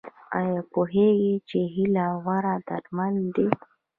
ایا 0.37 0.61
پوهیږئ 0.71 1.31
چې 1.49 1.59
هیله 1.73 2.05
غوره 2.23 2.55
درمل 2.67 3.15
ده؟ 3.35 3.45